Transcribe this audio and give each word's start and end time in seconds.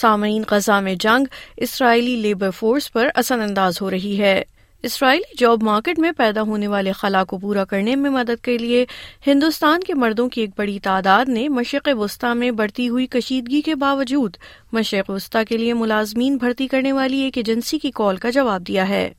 سامعین 0.00 0.42
غزہ 0.50 0.80
میں 0.80 0.94
جنگ 0.94 1.24
اسرائیلی 1.56 2.16
لیبر 2.16 2.50
فورس 2.50 2.92
پر 2.92 3.08
اثر 3.14 3.38
انداز 3.38 3.80
ہو 3.80 3.90
رہی 3.90 4.20
ہے۔ 4.20 4.42
اسرائیلی 4.82 5.36
جاب 5.38 5.62
مارکیٹ 5.62 5.98
میں 5.98 6.12
پیدا 6.12 6.42
ہونے 6.42 6.66
والے 6.66 6.92
خلا 6.92 7.24
کو 7.24 7.38
پورا 7.38 7.64
کرنے 7.64 7.96
میں 7.96 8.10
مدد 8.10 8.44
کے 8.44 8.58
لیے 8.58 8.86
ہندوستان 9.26 9.80
کے 9.80 9.94
مردوں 9.94 10.28
کی 10.28 10.40
ایک 10.40 10.50
بڑی 10.56 10.78
تعداد 10.78 11.28
نے 11.28 11.48
مشرق 11.48 11.88
وسطی 11.98 12.34
میں 12.34 12.50
بڑھتی 12.50 12.88
ہوئی 12.88 13.06
کشیدگی 13.06 13.60
کے 13.60 13.74
باوجود 13.74 14.36
مشرق 14.72 15.10
وسطی 15.10 15.44
کے 15.48 15.56
لیے 15.56 15.74
ملازمین 15.74 16.36
بھرتی 16.36 16.66
کرنے 16.66 16.92
والی 16.92 17.18
ایک 17.18 17.36
ایجنسی 17.36 17.78
کی 17.78 17.90
کال 17.94 18.16
کا 18.16 18.30
جواب 18.30 18.68
دیا 18.68 18.88
ہے۔ 18.88 19.12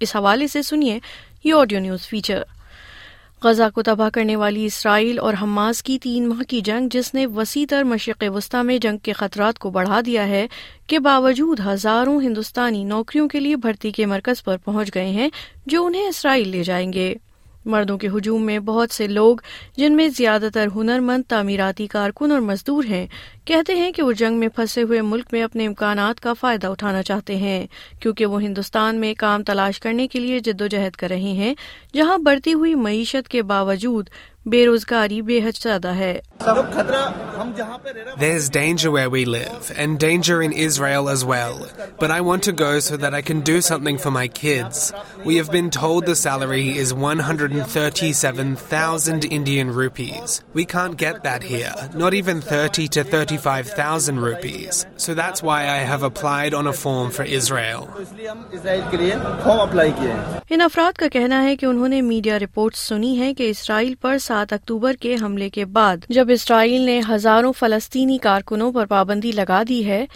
اس 0.00 0.16
حوالے 0.16 0.48
سے 0.48 0.62
سنیے 0.62 0.98
یہ 1.44 1.54
آڈیو 1.54 1.80
نیوز 1.80 2.00
فیچر۔ 2.00 2.42
غزہ 3.44 3.62
کو 3.74 3.82
تباہ 3.82 4.08
کرنے 4.08 4.36
والی 4.36 4.66
اسرائیل 4.66 5.18
اور 5.18 5.34
حماس 5.42 5.82
کی 5.82 5.98
تین 5.98 6.28
ماہ 6.28 6.42
کی 6.48 6.60
جنگ، 6.60 6.88
جس 6.88 7.14
نے 7.14 7.26
وسیع 7.26 7.66
تر 7.70 7.84
مشرق 7.84 8.24
وسطی 8.34 8.62
میں 8.62 8.78
جنگ 8.78 8.98
کے 8.98 9.12
خطرات 9.12 9.58
کو 9.58 9.70
بڑھا 9.70 10.00
دیا 10.06 10.28
ہے، 10.28 10.46
کے 10.86 10.98
باوجود 10.98 11.60
ہزاروں 11.66 12.20
ہندوستانی 12.22 12.84
نوکریوں 12.84 13.28
کے 13.28 13.40
لیے 13.40 13.56
بھرتی 13.56 13.90
کے 13.90 14.06
مرکز 14.06 14.44
پر 14.44 14.56
پہنچ 14.56 14.94
گئے 14.94 15.06
ہیں، 15.06 15.28
جو 15.66 15.86
انہیں 15.86 16.08
اسرائیل 16.08 16.48
لے 16.48 16.64
جائیں 16.64 16.92
گے۔ 16.92 17.14
مردوں 17.64 17.98
کے 17.98 18.08
ہجوم 18.08 18.46
میں 18.46 18.58
بہت 18.58 18.90
سے 18.90 19.06
لوگ 19.06 19.36
جن 19.76 19.96
میں 19.96 20.08
زیادہ 20.08 20.48
تر 20.54 20.68
ہنر 20.76 21.00
مند 21.00 21.22
تعمیراتی 21.28 21.86
کارکن 21.86 22.30
اور 22.30 22.40
مزدور 22.40 22.84
ہیں، 22.84 23.06
کہتے 23.44 23.74
ہیں 23.74 23.92
کہ 23.92 24.02
وہ 24.02 24.12
جنگ 24.12 24.38
میں 24.38 24.48
پھنسے 24.48 24.82
ہوئے 24.82 25.00
ملک 25.00 25.26
میں 25.32 25.42
اپنے 25.42 25.66
امکانات 25.66 26.20
کا 26.20 26.32
فائدہ 26.32 26.66
اٹھانا 26.66 27.02
چاہتے 27.02 27.36
ہیں، 27.36 27.66
کیونکہ 28.00 28.26
وہ 28.26 28.42
ہندوستان 28.42 28.96
میں 28.96 29.14
کام 29.14 29.42
تلاش 29.42 29.80
کرنے 29.80 30.08
کے 30.08 30.20
لیے 30.20 30.38
جد 30.38 30.60
و 30.60 30.66
جہد 30.66 30.96
کر 30.96 31.08
رہے 31.08 31.32
ہیں، 31.32 31.54
جہاں 31.94 32.18
بڑھتی 32.18 32.54
ہوئی 32.54 32.74
معیشت 32.74 33.28
کے 33.28 33.42
باوجود 33.42 34.10
بے 34.46 34.66
روزگاری 34.66 35.22
بے 35.22 35.38
حد 35.38 35.62
زیادہ 35.62 35.88
ہے۔ 35.88 36.20
There's 38.18 38.50
danger 38.50 38.90
where 38.90 39.08
we 39.08 39.24
live, 39.24 39.72
and 39.76 39.98
danger 39.98 40.42
in 40.42 40.52
Israel 40.52 41.08
as 41.08 41.24
well. 41.24 41.66
But 41.98 42.10
I 42.10 42.20
want 42.20 42.42
to 42.44 42.52
go 42.52 42.80
so 42.80 42.98
that 42.98 43.14
I 43.14 43.22
can 43.22 43.40
do 43.40 43.62
something 43.62 43.96
for 43.98 44.10
my 44.10 44.28
kids. 44.28 44.92
We 45.24 45.36
have 45.36 45.50
been 45.50 45.70
told 45.70 46.04
the 46.04 46.14
salary 46.14 46.76
is 46.76 46.92
137,000 46.92 49.24
Indian 49.24 49.70
rupees. 49.70 50.42
We 50.52 50.66
can't 50.66 50.98
get 50.98 51.22
that 51.22 51.42
here, 51.42 51.72
not 51.94 52.12
even 52.14 52.42
30 52.42 52.88
to 52.88 53.04
35,000 53.04 54.20
rupees. 54.20 54.84
So 54.96 55.14
that's 55.14 55.42
why 55.42 55.68
I 55.68 55.78
have 55.92 56.02
applied 56.02 56.52
on 56.52 56.66
a 56.66 56.72
form 56.72 57.10
for 57.10 57.24
Israel. 57.24 57.88
ان 60.50 60.60
افراد 60.60 60.92
کا 60.98 61.08
کہنا 61.12 61.42
ہے 61.42 61.56
کہ 61.56 61.66
انہوں 61.66 61.88
نے 61.88 62.00
media 62.02 62.38
report 62.38 62.76
سنی 62.76 63.18
ہے 63.18 63.32
کہ 63.34 63.50
اسرائیل 63.50 63.94
پر 64.00 64.18
سات 64.28 64.52
اکتوبر 64.52 64.94
کے 65.00 65.16
حملے 65.22 65.50
کے 65.50 65.64
بعد 65.78 65.96
جب 66.08 66.30
اسرائیل 66.34 66.80
نے 66.80 67.00
ہزاروں 67.10 67.52
فلسطینی 67.52 68.18
کارکنوں 68.18 68.72
پر 68.72 68.86
پابندی 68.86 69.32
لگا 69.32 69.62
دی 69.68 69.86
ہے۔ 69.86 70.06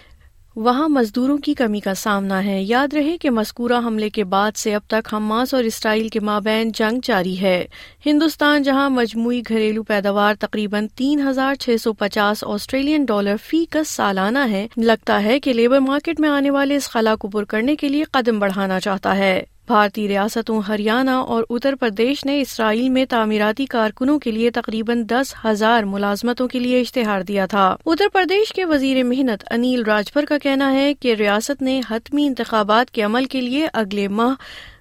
وہاں 0.56 0.88
مزدوروں 0.88 1.38
کی 1.38 1.54
کمی 1.54 1.80
کا 1.80 1.94
سامنا 1.94 2.44
ہے۔ 2.44 2.62
یاد 2.62 2.94
رہے 2.94 3.18
کہ 3.18 3.30
مذکورہ 3.30 3.72
حملے 3.72 4.10
کے 4.10 4.24
بعد 4.24 4.56
سے 4.56 4.74
اب 4.74 4.80
تک 4.88 5.14
حماس 5.14 5.54
اور 5.54 5.64
اسرائیل 5.64 6.08
کے 6.08 6.20
مابین 6.20 6.72
جنگ 6.72 6.98
جاری 7.02 7.40
ہے۔ 7.40 7.66
ہندوستان، 8.06 8.62
جہاں 8.62 8.90
مجموعی 8.90 9.42
گھریلو 9.48 9.82
پیداوار 9.82 10.34
تقریباً 10.40 10.86
تین 10.94 11.28
ہزار 11.28 11.54
چھ 11.54 11.76
سو 11.82 11.92
پچاس 11.92 12.44
آسٹریلین 12.46 13.04
ڈالر 13.04 13.36
فی 13.44 13.64
کس 13.70 13.88
سالانہ 13.88 14.50
ہے، 14.50 14.66
لگتا 14.76 15.22
ہے 15.22 15.40
کہ 15.40 15.52
لیبر 15.52 15.78
مارکیٹ 15.78 16.20
میں 16.20 16.28
آنے 16.28 16.50
والے 16.50 16.76
اس 16.76 16.90
خلا 16.90 17.14
کو 17.14 17.28
پر 17.28 17.44
کرنے 17.44 17.76
کے 17.76 17.88
لیے 17.88 18.04
قدم 18.04 18.38
بڑھانا 18.38 18.80
چاہتا 18.80 19.16
ہے۔ 19.16 19.42
بھارتی 19.68 20.08
ریاستوں 20.08 20.60
ہریانہ 20.68 21.10
اور 21.10 21.44
اتر 21.50 21.74
پردیش 21.74 22.24
نے 22.24 22.40
اسرائیل 22.40 22.88
میں 22.88 23.04
تعمیراتی 23.04 23.66
کارکنوں 23.66 24.18
کے 24.18 24.30
لیے 24.30 24.50
تقریباً 24.50 25.02
دس 25.10 25.34
ہزار 25.44 25.82
ملازمتوں 25.82 26.48
کے 26.48 26.58
لیے 26.58 26.80
اشتہار 26.80 27.22
دیا 27.22 27.46
تھا۔ 27.46 27.76
اتر 27.86 28.04
پردیش 28.12 28.52
کے 28.52 28.64
وزیر 28.64 29.02
محنت 29.02 29.44
انیل 29.50 29.82
راجپر 29.82 30.24
کا 30.24 30.38
کہنا 30.38 30.72
ہے 30.72 30.94
کہ 30.94 31.14
ریاست 31.14 31.62
نے 31.62 31.80
حتمی 31.90 32.26
انتخابات 32.26 32.90
کے 32.90 33.02
عمل 33.02 33.24
کے 33.24 33.40
لیے 33.40 33.68
اگلے 33.72 34.08
ماہ 34.08 34.34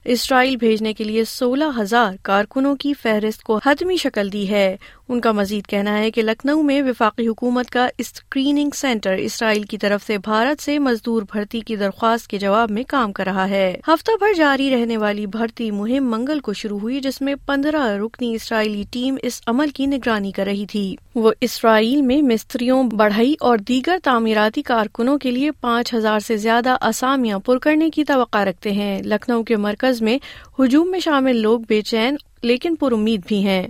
اسرائیل 0.09 0.55
بھیجنے 0.55 0.93
کے 0.93 1.03
لیے 1.03 1.23
سولہ 1.25 1.63
ہزار 1.77 2.13
کارکنوں 2.21 2.75
کی 2.75 2.93
فہرست 2.93 3.43
کو 3.43 3.59
حتمی 3.65 3.97
شکل 3.97 4.33
دی 4.33 4.49
ہے۔ 4.49 4.77
ان 5.09 5.21
کا 5.21 5.31
مزید 5.31 5.67
کہنا 5.67 5.97
ہے 5.97 6.11
کہ 6.11 6.21
لکھنؤ 6.21 6.61
میں 6.61 6.81
وفاقی 6.81 7.27
حکومت 7.27 7.69
کا 7.69 7.87
اسکریننگ 7.97 8.69
سینٹر 8.75 9.13
اسرائیل 9.13 9.63
کی 9.63 9.77
طرف 9.77 10.07
سے 10.07 10.17
بھارت 10.17 10.61
سے 10.61 10.79
مزدور 10.79 11.23
بھرتی 11.31 11.59
کی 11.59 11.75
درخواست 11.75 12.27
کے 12.27 12.37
جواب 12.37 12.71
میں 12.71 12.83
کام 12.87 13.13
کر 13.13 13.23
رہا 13.23 13.49
ہے۔ 13.49 13.79
ہفتہ 13.87 14.11
بھر 14.19 14.33
جاری 14.33 14.69
رہنے 14.69 14.97
والی 14.97 15.25
بھرتی 15.25 15.71
مہم 15.71 16.11
منگل 16.11 16.39
کو 16.39 16.53
شروع 16.53 16.79
ہوئی 16.79 16.99
جس 16.99 17.21
میں 17.21 17.35
پندرہ 17.45 17.81
رکنی 17.81 18.35
اسرائیلی 18.35 18.83
ٹیم 18.91 19.15
اس 19.23 19.41
عمل 19.47 19.69
کی 19.69 19.85
نگرانی 19.85 20.31
کر 20.31 20.45
رہی 20.45 20.65
تھی۔ 20.65 20.95
وہ 21.15 21.31
اسرائیل 21.41 22.01
میں 22.01 22.21
مستریوں، 22.21 22.83
بڑھئی 22.83 23.35
اور 23.39 23.57
دیگر 23.57 23.97
تعمیراتی 24.03 24.61
کارکنوں 24.61 25.17
کے 25.17 25.31
لیے 25.31 25.51
پانچ 25.51 25.93
ہزار 25.93 26.19
سے 26.19 26.37
زیادہ 26.37 26.77
اسامیاں 26.81 27.39
پر 27.39 27.57
کرنے 27.57 27.89
کی 27.89 28.03
توقع 28.03 28.43
رکھتے 28.43 28.71
ہیں۔ 28.71 29.01
لکھنؤ 29.03 29.43
کے 29.43 29.55
مرکز 29.55 29.96
میں 30.01 30.17
ہجوم 30.59 30.91
میں 30.91 30.99
شامل 30.99 31.37
لوگ 31.37 31.59
بے 31.59 31.81
چین 31.81 32.15
لیکن 32.43 32.75
پر 32.75 32.91
امید 32.91 33.21
بھی 33.27 33.45
ہیں 33.45 33.67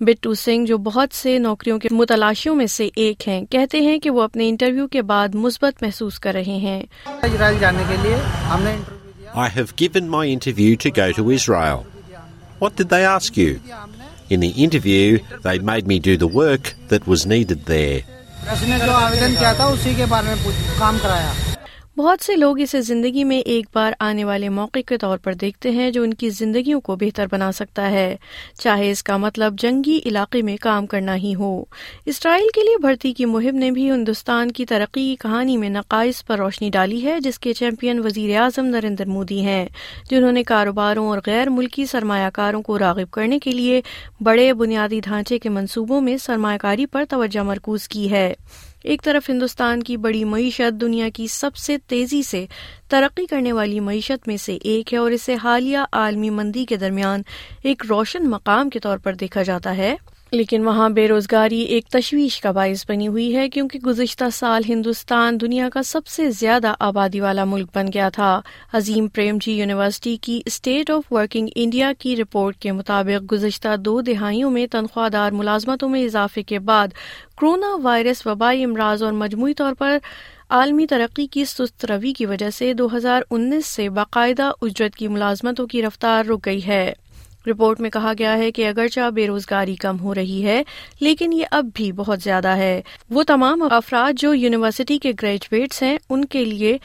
بٹو 0.00 0.34
سنگھ 0.34 0.66
جو 0.66 0.78
بہت 0.78 1.14
سے 1.14 1.38
نوکریوں 1.38 1.78
کے 1.78 1.88
متلاشیوں 1.92 2.54
میں 2.54 2.66
سے 2.66 2.88
ایک 2.96 3.28
ہیں 3.28 3.40
کہتے 3.50 3.80
ہیں 3.80 3.98
کہ 3.98 4.10
وہ 4.10 4.22
اپنے 4.22 4.48
انٹرویو 4.48 4.86
کے 4.88 5.02
بعد 5.02 5.34
مثبت 5.34 5.82
محسوس 5.82 6.18
کر 6.18 6.32
رہے 6.32 6.58
ہیں 6.58 6.82
اسرائیل 7.06 7.58
جانے 7.60 7.82
کے 7.88 7.96
لیے 8.02 8.16
ہم 8.50 8.62
نے 8.62 8.76
I 9.34 9.48
have 9.48 9.70
given 9.76 10.08
my 10.08 10.26
interview 10.28 10.76
to 10.76 10.90
go 10.90 11.10
to 11.10 11.30
Israel. 11.30 11.86
What 12.58 12.76
did 12.76 12.90
they 12.90 13.04
ask 13.06 13.36
you? 13.36 13.60
In 14.30 14.40
the 14.40 14.50
interview, 14.50 15.20
they 15.42 15.58
made 15.60 15.86
me 15.86 15.98
do 16.00 16.16
the 16.18 16.28
work 16.28 16.74
that 16.88 17.06
was 17.06 17.24
needed 17.26 17.64
there. 17.66 18.02
نے 18.44 18.78
جو 18.78 18.92
آویدن 18.92 19.34
کیا 19.38 19.52
تھا 19.52 19.64
اسی 19.66 19.94
کے 19.96 20.06
بارے 20.06 20.34
میں 20.34 20.52
کام 20.78 20.96
کرایا 21.02 21.32
بہت 21.96 22.24
سے 22.24 22.36
لوگ 22.36 22.60
اسے 22.60 22.80
زندگی 22.80 23.24
میں 23.24 23.38
ایک 23.38 23.66
بار 23.74 23.92
آنے 23.98 24.24
والے 24.24 24.48
موقع 24.48 24.78
کے 24.86 24.98
طور 24.98 25.18
پر 25.18 25.32
دیکھتے 25.32 25.70
ہیں 25.70 25.90
جو 25.90 26.02
ان 26.02 26.14
کی 26.14 26.30
زندگیوں 26.30 26.80
کو 26.80 26.96
بہتر 26.96 27.26
بنا 27.32 27.52
سکتا 27.52 27.90
ہے۔ 27.90 28.16
چاہے 28.58 28.90
اس 28.90 29.02
کا 29.02 29.16
مطلب 29.16 29.58
جنگی 29.58 30.00
علاقے 30.06 30.42
میں 30.42 30.56
کام 30.60 30.86
کرنا 30.86 31.16
ہی 31.16 31.34
ہو۔ 31.34 31.64
اسرائیل 32.06 32.46
کے 32.54 32.60
لیے 32.60 32.76
بھرتی 32.80 33.12
کی 33.12 33.24
مہم 33.24 33.56
نے 33.56 33.70
بھی 33.70 33.90
ہندوستان 33.90 34.50
کی 34.50 34.66
ترقی 34.66 35.00
کی 35.00 35.16
کہانی 35.16 35.56
میں 35.56 35.68
نقائص 35.68 36.24
پر 36.24 36.38
روشنی 36.38 36.70
ڈالی 36.70 37.04
ہے، 37.04 37.20
جس 37.20 37.38
کے 37.38 37.52
چیمپئن 37.52 37.98
وزیر 37.98 38.40
اعظم 38.40 38.66
نریندر 38.66 39.06
مودی 39.06 39.40
ہیں، 39.40 39.66
جنہوں 40.10 40.32
نے 40.32 40.42
کاروباروں 40.42 41.08
اور 41.08 41.18
غیر 41.26 41.50
ملکی 41.50 41.86
سرمایہ 41.86 42.30
کاروں 42.30 42.62
کو 42.62 42.78
راغب 42.78 43.10
کرنے 43.10 43.38
کے 43.38 43.50
لیے 43.50 43.80
بڑے 44.20 44.52
بنیادی 44.52 45.00
ڈھانچے 45.00 45.38
کے 45.38 45.48
منصوبوں 45.48 46.00
میں 46.00 46.16
سرمایہ 46.16 46.58
کاری 46.58 46.86
پر 46.86 47.04
توجہ 47.08 47.40
مرکوز 47.40 47.88
کی 47.88 48.10
ہے۔ 48.10 48.34
ایک 48.84 49.02
طرف 49.02 49.30
ہندوستان 49.30 49.82
کی 49.82 49.96
بڑی 49.96 50.24
معیشت 50.24 50.80
دنیا 50.80 51.08
کی 51.14 51.26
سب 51.26 51.56
سے 51.56 51.76
تیزی 51.78 52.22
سے 52.22 52.46
ترقی 52.88 53.26
کرنے 53.26 53.52
والی 53.52 53.80
معیشت 53.80 54.28
میں 54.28 54.36
سے 54.36 54.58
ایک 54.62 54.92
ہے 54.92 54.98
اور 54.98 55.10
اسے 55.10 55.34
حالیہ 55.34 55.78
عالمی 55.92 56.30
مندی 56.30 56.64
کے 56.64 56.76
درمیان 56.76 57.22
ایک 57.62 57.82
روشن 57.88 58.30
مقام 58.30 58.70
کے 58.70 58.80
طور 58.80 58.98
پر 58.98 59.14
دیکھا 59.14 59.42
جاتا 59.42 59.76
ہے۔ 59.76 59.96
لیکن 60.32 60.64
وہاں 60.64 60.88
بے 60.88 61.08
روزگاری 61.08 61.60
ایک 61.60 61.86
تشویش 61.86 62.40
کا 62.40 62.50
باعث 62.50 62.84
بنی 62.88 63.08
ہوئی 63.08 63.36
ہے 63.36 63.48
کیونکہ 63.48 63.78
گزشتہ 63.78 64.24
سال 64.32 64.62
ہندوستان 64.68 65.40
دنیا 65.40 65.68
کا 65.68 65.82
سب 65.82 66.06
سے 66.06 66.30
زیادہ 66.30 66.74
آبادی 66.78 67.20
والا 67.20 67.44
ملک 67.44 67.68
بن 67.74 67.86
گیا 67.94 68.08
تھا۔ 68.08 68.40
عظیم 68.72 69.08
پریم 69.08 69.38
جی 69.40 69.52
یونیورسٹی 69.52 70.16
کی 70.16 70.40
اسٹیٹ 70.46 70.90
آف 70.90 71.12
ورکنگ 71.12 71.48
انڈیا 71.54 71.92
کی 71.98 72.16
رپورٹ 72.16 72.56
کے 72.56 72.72
مطابق 72.72 73.32
گزشتہ 73.32 73.76
دو 73.76 74.00
دہائیوں 74.00 74.50
میں 74.50 74.66
تنخواہ 74.66 75.08
دار 75.08 75.32
ملازمتوں 75.32 75.88
میں 75.88 76.04
اضافے 76.04 76.42
کے 76.42 76.58
بعد 76.58 76.88
کرونا 77.36 77.76
وائرس 77.82 78.26
وبائی 78.26 78.64
امراض 78.64 79.02
اور 79.02 79.12
مجموعی 79.12 79.54
طور 79.54 79.72
پر 79.78 79.98
عالمی 80.50 80.86
ترقی 80.86 81.26
کی 81.26 81.44
سست 81.44 81.84
روی 81.84 82.12
کی 82.12 82.26
وجہ 82.26 82.50
سے 82.50 82.74
دو 82.74 82.96
ہزار 82.96 83.22
انیس 83.30 83.66
سے 83.66 83.88
باقاعدہ 83.88 84.50
اجرت 84.62 84.96
کی 84.96 85.08
ملازمتوں 85.08 85.66
کی 85.66 85.82
رفتار 85.82 86.24
رک 86.24 86.46
گئی 86.46 86.66
ہے۔ 86.66 86.92
رپورٹ 87.46 87.80
میں 87.80 87.90
کہا 87.90 88.12
گیا 88.18 88.38
ہے 88.38 88.50
کہ 88.52 88.68
اگرچہ 88.68 89.10
بے 89.10 89.26
روزگاری 89.26 89.76
کم 89.76 90.00
ہو 90.00 90.14
رہی 90.14 90.44
ہے، 90.44 90.62
لیکن 91.00 91.32
یہ 91.32 91.44
اب 91.50 91.66
بھی 91.74 91.92
بہت 91.92 92.20
زیادہ 92.20 92.48
ہے۔ 92.48 92.82
وہ 93.10 93.22
تمام 93.22 93.62
افراد 93.70 94.12
جو 94.18 94.34
یونیورسٹی 94.34 94.98
کے 94.98 95.12
گریجویٹس 95.22 95.82
ہیں، 95.82 95.98
ان 96.10 96.24
کے 96.24 96.44
لیے 96.44 96.78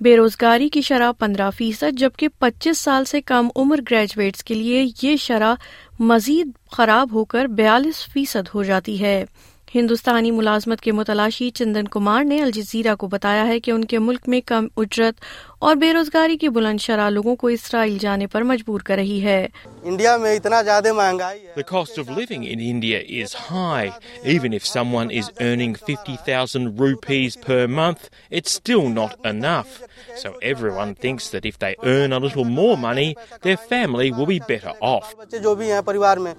بے 0.00 0.16
روزگاری 0.16 0.68
کی 0.68 0.80
شرح 0.80 1.12
پندرہ 1.12 1.50
فیصد، 1.50 1.98
جبکہ 1.98 2.28
پچیس 2.38 2.78
سال 2.78 3.04
سے 3.04 3.20
کم 3.20 3.48
عمر 3.56 3.80
گریجویٹس 3.90 4.44
کے 4.44 4.54
لیے 4.54 4.84
یہ 5.02 5.16
شرح 5.16 5.54
مزید 5.98 6.50
خراب 6.72 7.12
ہو 7.12 7.24
کر 7.24 7.44
بیالیس 7.44 8.06
فیصد 8.12 8.48
ہو 8.54 8.62
جاتی 8.62 9.00
ہے۔ 9.00 9.24
ہندوستانی 9.74 10.30
ملازمت 10.30 10.80
کے 10.80 10.92
متلاشی 10.92 11.48
چندن 11.50 11.86
کمار 11.92 12.24
نے 12.24 12.40
الجزیرہ 12.42 12.94
کو 12.98 13.06
بتایا 13.12 13.46
ہے 13.46 13.58
کہ 13.60 13.70
ان 13.70 13.84
کے 13.84 13.98
ملک 13.98 14.28
میں 14.28 14.40
کم 14.46 14.66
اجرت 14.76 15.24
اور 15.58 15.76
بے 15.76 15.92
روزگاری 15.94 16.36
کی 16.36 16.48
بلند 16.48 16.80
شرح 16.80 17.08
لوگوں 17.10 17.34
کو 17.36 17.46
اسرائیل 17.48 17.96
جانے 18.00 18.26
پر 18.32 18.42
مجبور 18.42 18.80
کر 18.80 18.96
رہی 18.96 19.22
ہے 19.24 19.46
انڈیا 19.82 20.16
میں 20.16 20.34
اتنا 20.36 20.62
زیادہ 20.62 20.92
مہنگائی 20.92 21.40
ہے 21.40 21.52
The 21.56 21.64
cost 21.64 21.98
of 21.98 22.10
living 22.10 22.44
in 22.44 22.60
India 22.60 23.00
is 23.20 23.34
high. 23.48 23.90
Even 24.34 24.56
if 24.58 24.66
someone 24.66 25.10
is 25.12 25.30
earning 25.40 25.74
50,000 25.88 26.80
rupees 26.80 27.36
per 27.38 27.62
month, 27.68 28.10
it's 28.30 28.58
still 28.60 28.88
not 28.90 29.14
enough. 29.26 29.78
So 30.16 30.32
everyone 30.52 30.94
thinks 30.96 31.30
that 31.30 31.48
if 31.52 31.58
they 31.58 31.72
earn 31.84 32.12
a 32.12 32.20
little 32.20 32.44
more 32.52 32.76
money, 32.78 33.08
their 33.42 33.62
family 33.72 34.12
will 34.12 34.28
be 34.28 34.38
better 34.48 34.76
off. 34.90 35.14
بچے 35.16 35.38
جو 35.38 35.54
بھی 35.54 35.72
ہیں 35.72 35.80
پریوار 35.82 36.16
میں 36.16 36.34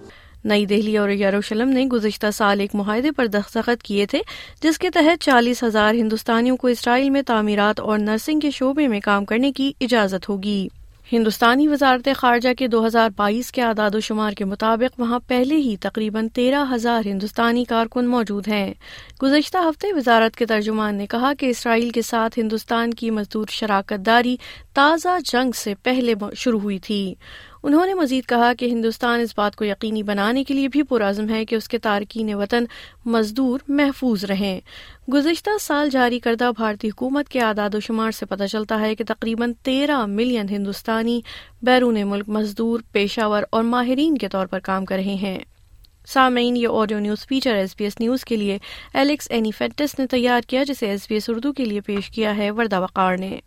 نئی 0.45 0.65
دہلی 0.65 0.97
اور 0.97 1.09
یروشلم 1.09 1.69
نے 1.69 1.85
گزشتہ 1.85 2.31
سال 2.33 2.59
ایک 2.59 2.75
معاہدے 2.75 3.11
پر 3.11 3.25
دستخط 3.25 3.83
کیے 3.83 4.05
تھے، 4.05 4.21
جس 4.61 4.77
کے 4.77 4.89
تحت 4.89 5.23
چالیس 5.23 5.63
ہزار 5.63 5.93
ہندوستانیوں 5.93 6.57
کو 6.57 6.67
اسرائیل 6.67 7.09
میں 7.09 7.21
تعمیرات 7.21 7.79
اور 7.79 7.99
نرسنگ 7.99 8.39
کے 8.39 8.51
شعبے 8.51 8.87
میں 8.87 8.99
کام 8.99 9.25
کرنے 9.25 9.51
کی 9.51 9.71
اجازت 9.81 10.29
ہوگی۔ 10.29 10.67
ہندوستانی 11.11 11.67
وزارت 11.67 12.09
خارجہ 12.15 12.53
کے 12.53 12.67
دو 12.67 12.87
ہزار 12.87 13.09
بائیس 13.15 13.51
کے 13.51 13.61
اعداد 13.61 13.95
و 13.95 13.99
شمار 13.99 14.31
کے 14.31 14.45
مطابق 14.45 14.99
وہاں 14.99 15.19
پہلے 15.27 15.55
ہی 15.55 15.75
تقریباً 15.79 16.27
تیرہ 16.27 16.65
ہزار 16.73 17.01
ہندوستانی 17.05 17.63
کارکن 17.63 18.07
موجود 18.07 18.47
ہیں۔ 18.47 18.73
گزشتہ 19.23 19.57
ہفتے 19.57 19.93
وزارت 19.93 20.35
کے 20.35 20.45
ترجمان 20.45 20.95
نے 20.95 21.07
کہا 21.07 21.33
کہ 21.39 21.45
اسرائیل 21.45 21.89
کے 21.89 22.01
ساتھ 22.01 22.39
ہندوستان 22.39 22.93
کی 22.93 23.09
مزدور 23.09 23.45
شراکت 23.49 24.05
داری 24.05 24.37
تازہ 24.73 25.17
جنگ 25.25 25.51
سے 25.51 25.73
پہلے 25.83 26.13
شروع 26.35 26.59
ہوئی 26.59 26.79
تھی۔ 26.79 27.15
انہوں 27.65 27.85
نے 27.85 27.93
مزید 27.93 28.25
کہا 28.25 28.53
کہ 28.53 28.65
ہندوستان 28.65 29.19
اس 29.19 29.33
بات 29.35 29.55
کو 29.55 29.65
یقینی 29.65 30.03
بنانے 30.03 30.43
کے 30.43 30.53
لیے 30.53 30.67
بھی 30.67 30.83
پرعزم 30.83 31.29
ہے 31.29 31.45
کہ 31.45 31.55
اس 31.55 31.67
کے 31.67 31.77
تارکین 31.77 32.33
وطن 32.33 32.65
مزدور 33.05 33.59
محفوظ 33.67 34.25
رہیں۔ 34.25 34.59
گزشتہ 35.13 35.49
سال 35.61 35.89
جاری 35.89 36.19
کردہ 36.19 36.51
بھارتی 36.55 36.89
حکومت 36.89 37.29
کے 37.29 37.41
اعداد 37.41 37.75
و 37.75 37.79
شمار 37.79 38.11
سے 38.11 38.25
پتہ 38.25 38.43
چلتا 38.43 38.79
ہے 38.79 38.95
کہ 38.95 39.03
تقریباً 39.07 39.53
تیرہ 39.63 40.05
ملین 40.05 40.49
ہندوستانی 40.49 41.21
بیرون 41.61 42.07
ملک 42.07 42.29
مزدور، 42.29 42.79
پیشہ 42.91 43.25
ور 43.25 43.43
اور 43.49 43.63
ماہرین 43.63 44.17
کے 44.17 44.27
طور 44.27 44.47
پر 44.47 44.59
کام 44.59 44.85
کر 44.85 44.95
رہے 44.95 45.15
ہیں۔ 45.15 45.39
سامعین، 46.07 46.57
یہ 46.57 46.67
audio 46.71 46.99
news 46.99 47.27
feature 47.27 47.55
S 47.55 47.75
B 47.77 47.83
S 47.83 47.99
news 47.99 48.25
کے 48.25 48.35
لیے 48.35 48.57
ایلیکس 48.93 49.27
اینی 49.31 49.51
فیٹس 49.51 49.99
نے 49.99 50.07
تیار 50.07 50.41
کیا 50.47 50.63
جسے 50.63 50.85
ایس 50.85 51.07
بی 51.09 51.15
ایس 51.15 51.29
اردو 51.29 51.53
کے 51.53 51.65
لیے 51.65 51.81
پیش 51.81 52.09
کیا 52.09 52.37
ہے، 52.37 52.51
وردہ 52.51 52.79
وقار 52.79 53.17
نے۔ 53.17 53.39